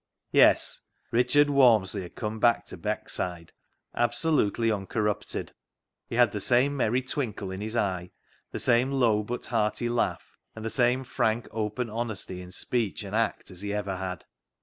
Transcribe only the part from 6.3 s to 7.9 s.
the same merry twinkle in his